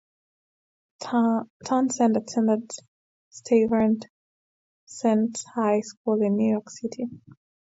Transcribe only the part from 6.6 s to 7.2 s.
City.